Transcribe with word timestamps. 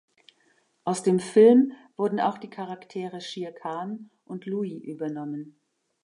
Aus 0.83 1.03
dem 1.03 1.19
Film 1.19 1.73
wurden 1.95 2.19
auch 2.19 2.39
die 2.39 2.49
Charaktere 2.49 3.21
"Shir 3.21 3.51
Khan" 3.51 4.09
und 4.25 4.47
"Louie" 4.47 4.79
übernommen. 4.83 5.59